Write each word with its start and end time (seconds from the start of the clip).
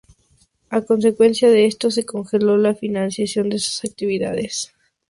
A 0.77 0.81
consecuencia 0.81 1.47
de 1.51 1.67
esto, 1.67 1.91
se 1.91 2.07
congeló 2.07 2.57
la 2.57 2.73
financiación 2.73 3.49
de 3.49 3.59
sus 3.59 3.83
actividades. 3.85 4.73